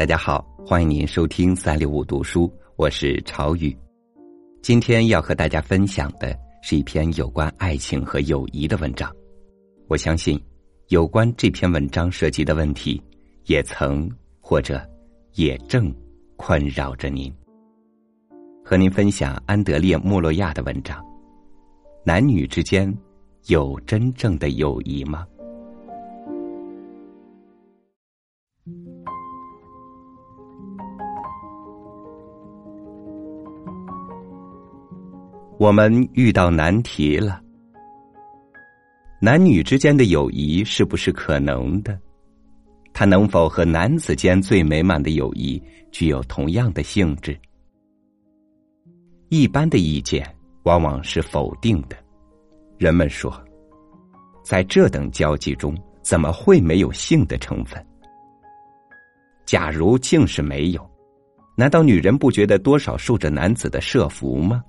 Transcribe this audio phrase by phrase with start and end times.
[0.00, 3.76] 大家好，欢迎您收听三六五读书，我是朝雨。
[4.62, 9.14] 今天要和大家分享的是一篇有关爱情和友谊的文章。
[9.88, 10.42] 我相信，
[10.88, 12.98] 有关这篇文章涉及的问题，
[13.44, 14.10] 也曾
[14.40, 14.80] 或者
[15.34, 15.94] 也正
[16.36, 17.30] 困扰着您。
[18.64, 20.98] 和您分享安德烈·莫洛亚的文章：
[22.06, 22.90] 男女之间
[23.48, 25.26] 有真正的友谊吗？
[35.60, 37.38] 我们遇到难题了。
[39.20, 42.00] 男女之间的友谊是不是可能的？
[42.94, 47.38] 它能否和男子间最美满的友谊具有同样的性质？
[49.28, 50.26] 一般的意见
[50.62, 51.96] 往往是否定的。
[52.78, 53.30] 人们说，
[54.42, 57.86] 在这等交际中，怎么会没有性的成分？
[59.44, 60.90] 假如竟是没有，
[61.54, 64.64] 难道女人不觉得多少受着男子的设伏吗？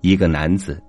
[0.00, 0.82] 一个男子，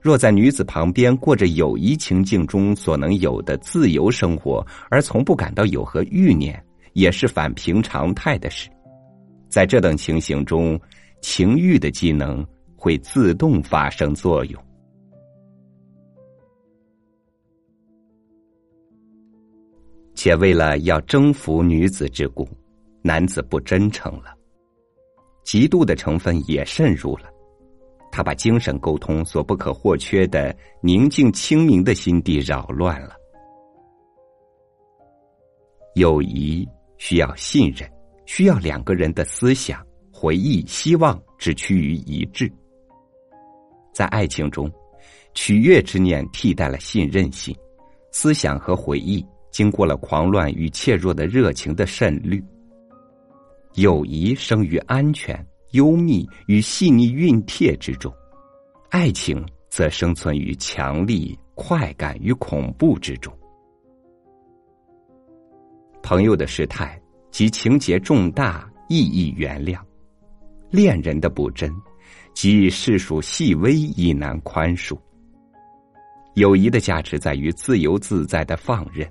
[0.00, 8.68] 若在女子旁边过着友谊情境中所能有的自由生活，而从不感到有何欲念，也是反平常态的事。
[9.48, 10.78] 在这等情形中，
[11.22, 12.44] 情欲的机能
[12.76, 14.62] 会自动发生作用。
[20.14, 22.48] 且为了要征服女子之故，
[23.02, 24.34] 男子不真诚了，
[25.44, 27.30] 嫉妒的成分也渗入了。
[28.16, 33.14] 他把精神沟通所不可或缺的宁静清明的心地扰乱了。
[35.96, 37.86] 友谊需要信任，
[38.24, 42.50] 需要两个人的思想、回忆、希望只趋于一致。
[43.92, 44.72] 在爱情中，
[45.34, 47.54] 取悦之念替代了信任性，
[48.12, 52.42] 思想和回忆经过了狂乱与怯弱的热情的渗滤。
[53.74, 55.46] 友谊生于安全。
[55.76, 58.10] 幽密与细腻熨帖之中，
[58.88, 63.30] 爱情则生存于强力快感与恐怖之中。
[66.02, 66.98] 朋友的失态
[67.30, 69.78] 及情节重大，意义原谅；
[70.70, 71.70] 恋人的不真
[72.32, 74.98] 及事属细微，亦难宽恕。
[76.36, 79.06] 友谊的价值在于自由自在的放任，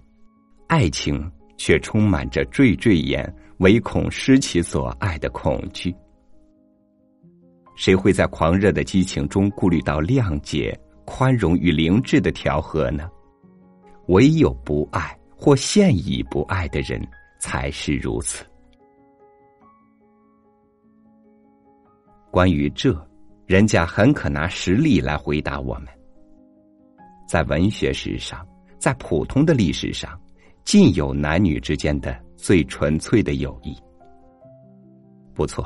[0.67, 5.95] 爱情却充满着惴惴言，唯恐失其所爱的恐惧。
[7.75, 13.09] 谁会在狂热的激情中顾虑到谅解、宽容与灵智的调和呢？
[14.07, 17.01] 唯有不爱或现已不爱的人
[17.39, 18.45] 才是如此。
[22.31, 22.95] 关于这，
[23.45, 25.87] 人家很可拿实例来回答我们。
[27.27, 28.47] 在文学史上，
[28.77, 30.19] 在普通的历史上，
[30.63, 33.75] 尽有男女之间的最纯粹的友谊。
[35.33, 35.65] 不错。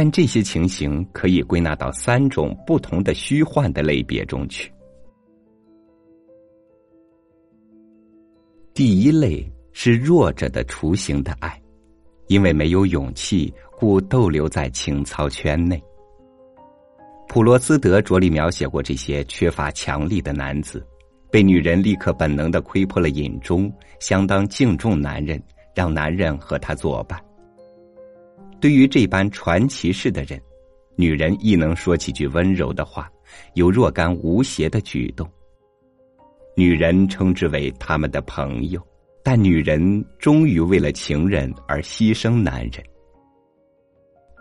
[0.00, 4.72] 但这些情形可以归纳到三种不同的虚幻的类别中去。
[8.72, 11.60] 第一类是弱者的雏形的爱，
[12.28, 15.82] 因为没有勇气，故逗留在情操圈内。
[17.26, 20.86] 普罗斯德着力描写过这些缺乏强力的男子，
[21.28, 25.42] 被女人立刻本能的窥破了隐衷，相当敬重男人，
[25.74, 27.20] 让男人和他作伴。
[28.60, 30.40] 对于这般传奇式的人，
[30.96, 33.10] 女人亦能说几句温柔的话，
[33.54, 35.28] 有若干无邪的举动。
[36.56, 38.84] 女人称之为他们的朋友，
[39.22, 42.84] 但女人终于为了情人而牺牲男人。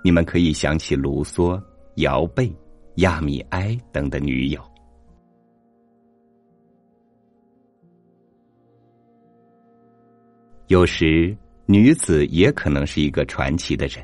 [0.04, 1.62] 你们可以想起卢梭、
[1.98, 2.52] 姚贝、
[2.96, 4.60] 亚米埃等的女友。
[10.68, 11.38] 有时。
[11.70, 14.02] 女子也可能是一个传奇的人，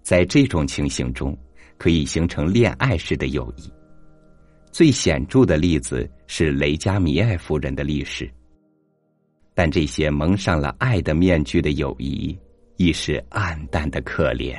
[0.00, 1.36] 在这种情形中，
[1.76, 3.68] 可以形成恋爱式的友谊。
[4.70, 8.30] 最显著的例子是雷加米埃夫人的历史。
[9.54, 12.38] 但这些蒙上了爱的面具的友谊，
[12.76, 14.56] 亦是暗淡的可怜。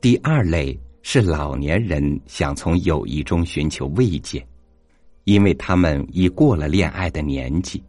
[0.00, 4.46] 第二类是老年人想从友谊中寻求慰藉。
[5.24, 7.82] 因为他们已过了恋爱的年纪，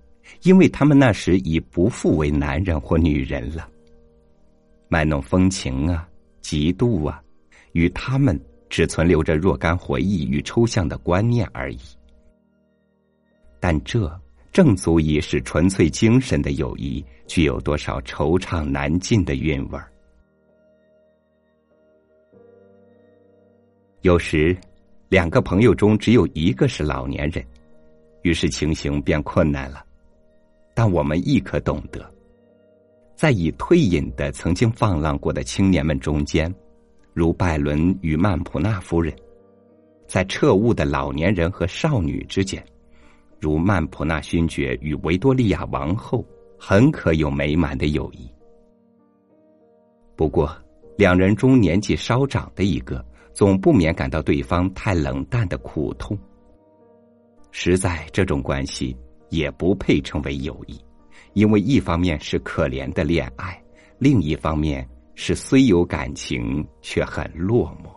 [0.44, 3.68] 因为他们那时已不复为男人或女人了。
[4.88, 6.07] 卖弄风情啊，
[6.44, 7.21] 嫉妒啊，
[7.71, 8.39] 与他们
[8.69, 11.80] 只存留着若干回忆与抽象的观念而已。
[13.59, 14.21] 但这
[14.51, 19.91] 正足以使纯粹精神的友谊具有多少惆怅难尽的韵味儿。
[24.01, 24.56] 有时。
[25.13, 27.45] 两个朋友中只有一个是老年人，
[28.24, 29.86] 于是情形变困难了。
[30.74, 32.04] 但我们亦可懂得，
[33.15, 36.51] 在已退隐的曾经放浪过的青年们中间，
[37.13, 39.13] 如拜伦与曼普纳夫人；
[40.07, 42.66] 在彻悟的老年人和少女之间，
[43.39, 46.25] 如曼普纳勋爵与维多利亚王后，
[46.57, 48.27] 很可有美满的友谊。
[50.16, 50.51] 不过，
[50.98, 56.18] 两人中年纪稍长的一个，总不免感到对方太冷淡的苦痛。
[57.51, 58.95] 实在，这种关系。
[59.30, 60.80] 也不配称为友谊，
[61.33, 63.59] 因为一方面是可怜的恋爱，
[63.97, 67.89] 另一方面是虽有感情却很落寞。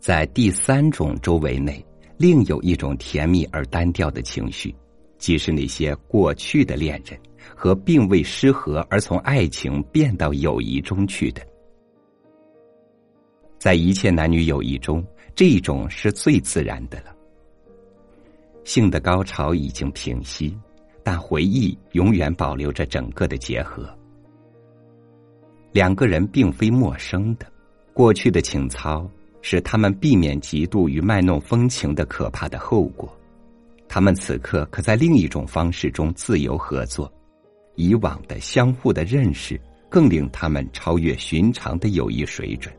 [0.00, 1.86] 在第三种周围内，
[2.16, 4.74] 另有一种甜蜜而单调的情绪，
[5.18, 7.16] 即是那些过去的恋人
[7.56, 11.44] 和并未失和而从爱情变到友谊中去的。
[13.58, 15.04] 在一切男女友谊中。
[15.38, 17.14] 这种是最自然的了。
[18.64, 20.56] 性的高潮已经平息，
[21.04, 23.86] 但回忆永远保留着整个的结合。
[25.72, 27.46] 两个人并非陌生的，
[27.92, 29.06] 过去的情操
[29.42, 33.14] 使他们避免嫉妒与卖弄风情的可怕的后果。
[33.86, 37.12] 他们此刻可在另一种方式中自由合作，
[37.76, 42.74] 以往的相互的认识更令他们超越寻常的友谊水准。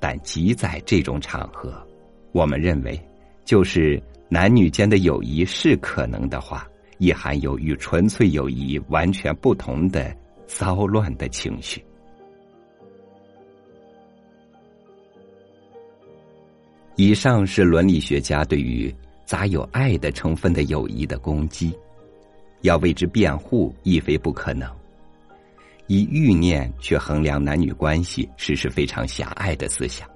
[0.00, 1.86] 但即在这种场合，
[2.32, 3.00] 我们认为，
[3.44, 6.66] 就是男女间的友谊是可能的话，
[6.98, 10.14] 也含有与纯粹友谊完全不同的
[10.46, 11.84] 骚乱的情绪。
[16.96, 18.94] 以上是伦理学家对于
[19.24, 21.76] 杂有爱的成分的友谊的攻击，
[22.64, 24.66] 要为之辩护亦非不可能。
[25.86, 30.08] 以欲念去衡量男女关系，实是非常狭隘的思想。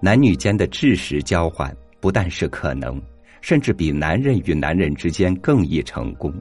[0.00, 3.00] 男女间的知识交换不但是可能，
[3.42, 6.32] 甚至比男人与男人之间更易成功。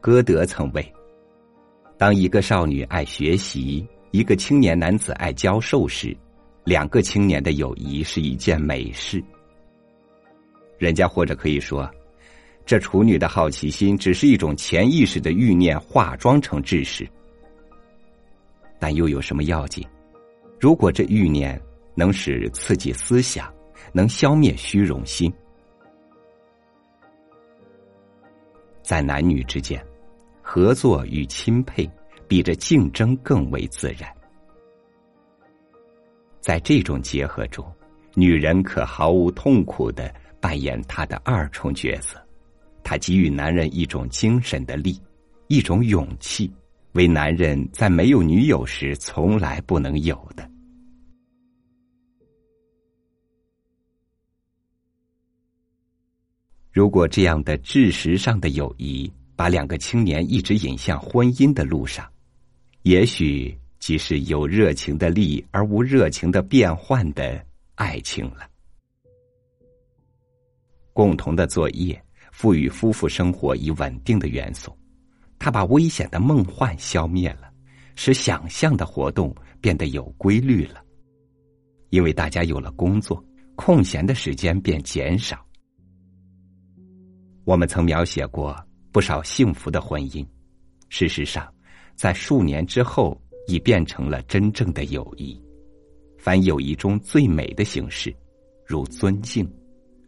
[0.00, 0.82] 歌德曾谓
[1.98, 6.16] ：“当一个少女爱学习，一个青年男子爱教授时，
[6.64, 9.22] 两个青年的友谊是一件美事。”
[10.78, 11.86] 人家或者可以说。
[12.70, 17.04] 这处女的好奇心只是一种潜意识的欲念化妆成知识，
[18.78, 19.84] 但又有什么要紧？
[20.60, 21.60] 如果这欲念
[21.96, 23.52] 能使刺激思想，
[23.92, 25.32] 能消灭虚荣心，
[28.82, 29.84] 在男女之间，
[30.40, 31.90] 合作与钦佩
[32.28, 34.08] 比这竞争更为自然。
[36.38, 37.68] 在这种结合中，
[38.14, 42.16] 女人可毫无痛苦的扮演她的二重角色。
[42.82, 45.00] 他给予男人一种精神的力，
[45.48, 46.52] 一种勇气，
[46.92, 50.48] 为男人在没有女友时从来不能有的。
[56.72, 62.08] 如果这样的知识上的友谊把两个青年一直引向婚姻的路上，
[62.82, 67.44] 也许即是有热情的力而无热情的变换的
[67.74, 68.48] 爱情了。
[70.92, 72.00] 共同的作业。
[72.40, 74.74] 赋予夫妇生活以稳定的元素，
[75.38, 77.52] 他把危险的梦幻消灭了，
[77.96, 80.82] 使想象的活动变得有规律了。
[81.90, 83.22] 因为大家有了工作，
[83.56, 85.44] 空闲的时间便减少。
[87.44, 88.58] 我们曾描写过
[88.90, 90.26] 不少幸福的婚姻，
[90.88, 91.46] 事实上，
[91.94, 95.38] 在数年之后已变成了真正的友谊。
[96.16, 98.16] 凡友谊中最美的形式，
[98.64, 99.46] 如尊敬，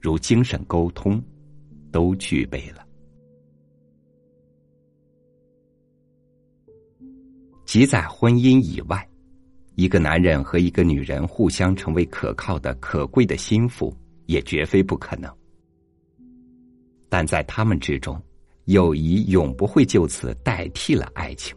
[0.00, 1.23] 如精神沟通。
[1.92, 2.84] 都具备了。
[7.64, 9.08] 即在婚姻以外，
[9.76, 13.96] 一个男人和一个女人互相成为可靠的、可贵的心腹，
[14.26, 15.32] 也绝非不可能。
[17.08, 18.20] 但在他们之中，
[18.64, 21.56] 友谊永不会就此代替了爱情。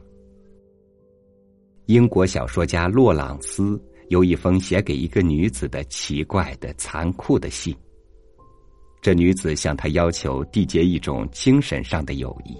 [1.87, 7.75] 英国小说家洛朗斯有一封写给一个女子的奇怪的、残酷的信。
[9.05, 12.57] 这女子向他要求缔结一种精神上的友谊，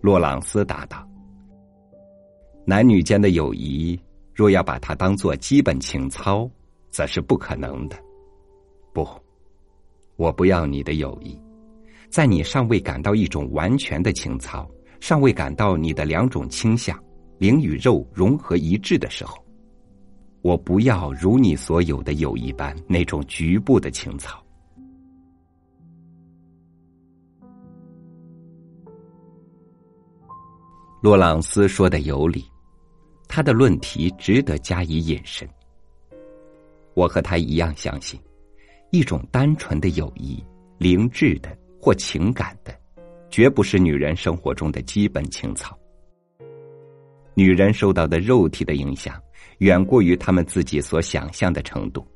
[0.00, 1.04] 洛朗斯答道
[2.64, 4.00] ：“男女间的友谊，
[4.32, 6.48] 若要把它当做基本情操，
[6.90, 7.98] 则是不可能的。
[8.92, 9.04] 不，
[10.14, 11.36] 我不要你的友谊，
[12.08, 14.64] 在你尚未感到一种完全的情操，
[15.00, 16.96] 尚未感到你的两种倾向
[17.38, 19.44] 灵与肉融合一致的时候，
[20.42, 24.40] 我不要如你所有的友谊般那种局部的情操。”
[31.02, 32.44] 洛朗斯说的有理，
[33.26, 35.48] 他的论题值得加以引申。
[36.94, 38.20] 我和他一样相信，
[38.92, 40.40] 一种单纯的友谊、
[40.78, 42.72] 灵智的或情感的，
[43.30, 45.76] 绝不是女人生活中的基本情操。
[47.34, 49.20] 女人受到的肉体的影响，
[49.58, 52.06] 远过于他们自己所想象的程度。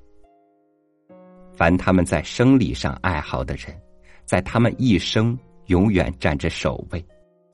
[1.56, 3.76] 凡他们在生理上爱好的人，
[4.24, 7.04] 在他们一生永远占着首位，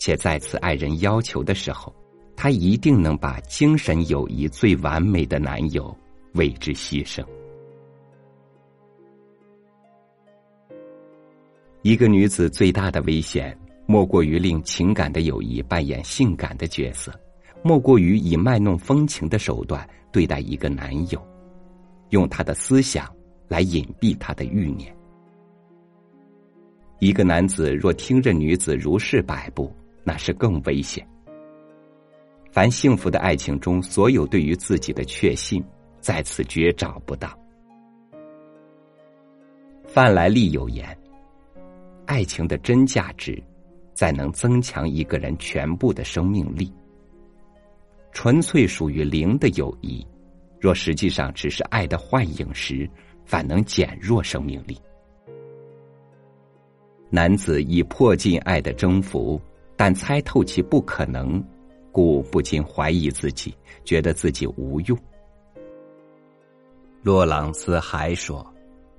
[0.05, 1.95] 且再次爱人要求的时候，
[2.35, 5.97] 他一定能把精神友谊最完美的男友
[6.35, 7.25] 为之牺牲。
[11.83, 13.57] 一个女子最大的危险，
[13.87, 17.13] 莫过于令情感的友谊扮演性感的角色。
[17.63, 21.25] 莫过于以卖弄风情的手段对待一个男友，
[22.11, 23.09] 用他的思想
[23.47, 24.93] 来隐蔽他的欲念。
[26.99, 29.73] 一个男子若听任女子如是摆布，
[30.05, 31.07] 那是更危险。
[32.51, 35.65] 凡幸福的爱情中，所有对于自己的确信，
[36.01, 37.39] 在此绝找不到。
[39.87, 40.97] 范来利有言
[42.07, 43.43] ：“爱情的真价值，
[43.95, 46.73] 在能增强一个人全部的生命力。”
[48.13, 50.07] 纯粹属于零的友谊，
[50.61, 52.89] 若实际上只是爱的幻影时，
[53.25, 54.79] 反能减弱生命力。
[57.09, 59.41] 男子已迫近爱的征服，
[59.85, 61.43] 但猜透其不可能，
[61.91, 64.97] 故不禁怀疑自己，觉得自己无用。
[67.03, 68.47] 洛朗斯还说：“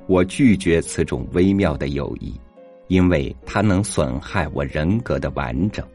[0.07, 2.37] 我拒绝此种微妙的友谊，
[2.89, 5.87] 因为它能损害我人格的完整。”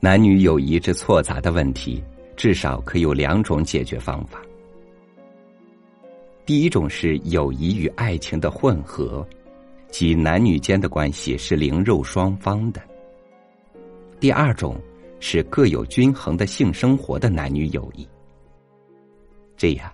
[0.00, 2.02] 男女友谊之错杂的问题，
[2.34, 4.42] 至少可有两种解决方法。
[6.44, 9.24] 第一种是友谊与爱情的混合，
[9.90, 12.80] 即男女间的关系是灵肉双方的；
[14.20, 14.80] 第二种
[15.20, 18.06] 是各有均衡的性生活的男女友谊。
[19.56, 19.90] 这样，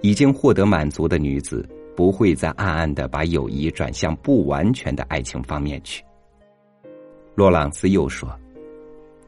[0.00, 6.02] 已经获得满足的女子不会再暗暗的把友谊转向不完全的爱情方面去。
[7.34, 8.28] 洛朗斯又说。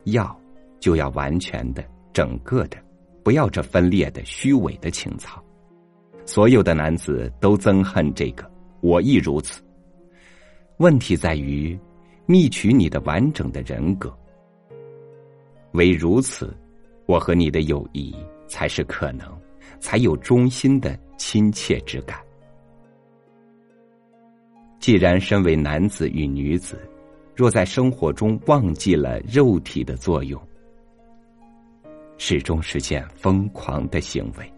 [0.05, 0.41] 要，
[0.81, 2.79] 就要完全的、整个的，
[3.23, 5.39] 不要这分裂的、虚伪的情操。
[6.25, 8.51] 所有的男子都憎恨这个，
[8.81, 9.61] 我亦如此。
[10.79, 11.79] 问题在于，
[12.27, 14.13] 觅取你的完整的人格。
[15.73, 16.57] 唯如此，
[17.07, 18.15] 我和你的友谊
[18.49, 19.29] 才是可能，
[19.79, 22.19] 才有衷心的亲切之感。
[24.81, 26.79] 既然身为男子与女子。
[27.39, 30.43] 若在生活中忘记了肉体的作用，
[32.17, 34.58] 始终是件疯狂的行为。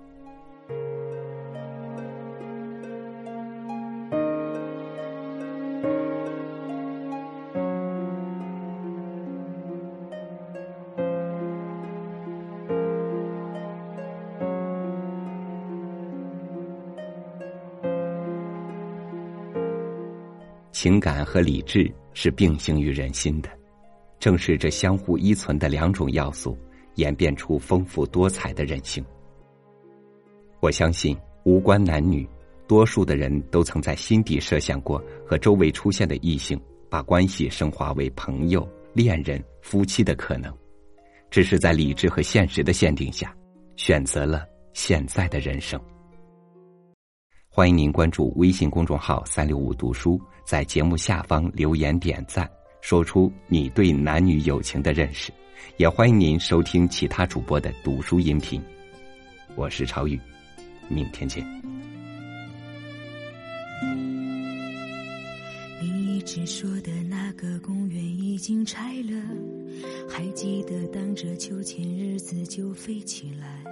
[20.82, 23.50] 情感和理智是并行于人心的，
[24.18, 26.56] 正是这相互依存的两种要素，
[26.94, 29.04] 演变出丰富多彩的人性。
[30.58, 32.26] 我相信，无关男女，
[32.66, 36.58] 多数的人都曾在心底设想过和周围出现的异性
[36.88, 40.50] 把关系升华为朋友、恋人、夫妻的可能，
[41.30, 43.36] 只是在理智和现实的限定下，
[43.76, 45.78] 选择了现在的人生。
[47.52, 52.48] 欢迎您关注微信公众号“三六五读书”，在节目下方留言点赞，
[52.80, 55.32] 说出你对男女友情的认识。
[55.76, 58.62] 也欢迎您收听其他主播的读书音频。
[59.56, 60.18] 我是超宇，
[60.88, 61.44] 明天见。
[65.82, 69.20] 你一直说的那个公园已经拆了，
[70.08, 73.69] 还记得当着秋千日子就飞起来。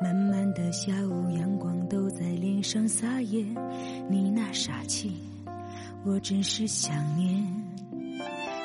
[0.00, 3.44] 慢慢的下午，阳光都在脸上撒野。
[4.08, 5.12] 你那傻气，
[6.04, 7.44] 我真是想念。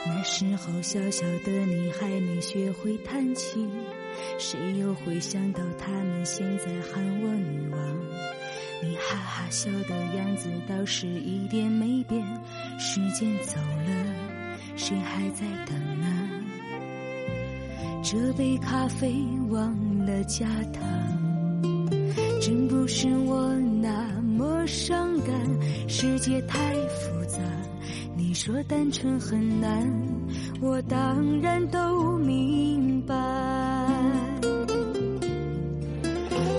[0.06, 3.68] 那时候小小的你还没学会叹气，
[4.38, 7.80] 谁又会想到他们现在喊我女王？
[8.82, 12.26] 你哈哈笑的样子倒是一点没变。
[12.80, 14.16] 时间走了，
[14.78, 16.30] 谁还在等呢？
[18.02, 19.14] 这杯咖啡
[19.50, 19.76] 忘
[20.10, 20.82] 了家堂。
[22.42, 25.36] 真不是我那么伤感，
[25.88, 27.38] 世界太复杂。
[28.18, 29.88] 你说单纯很难，
[30.62, 33.16] 我当然都明白。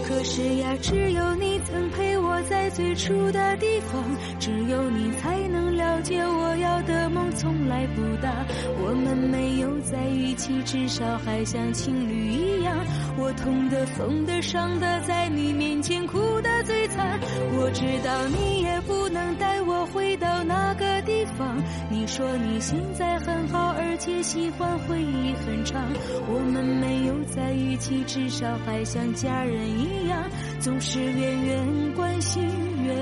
[0.07, 4.03] 可是呀，只有你曾陪我在最初的地方，
[4.41, 7.21] 只有你才能了解我要的梦。
[7.37, 8.45] 从来不大。
[8.83, 12.77] 我们没有在一起，至少还像情侣一样。
[13.17, 17.19] 我痛的、疯的、伤的，在你面前哭得最惨。
[17.57, 21.57] 我知道你也不能带我回到那个地方。
[21.89, 25.83] 你说你现在很好，而且喜欢回忆很长。
[26.29, 30.29] 我们没有在一起，至少还像家人一样，
[30.59, 32.43] 总是远远关心，
[32.85, 32.95] 远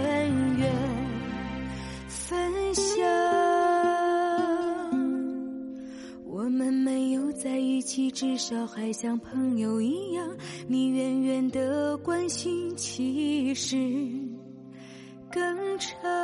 [7.89, 10.37] 起，至少还像朋友一样。
[10.67, 13.77] 你远远的关心，其实
[15.33, 15.41] 更
[15.79, 16.18] 长。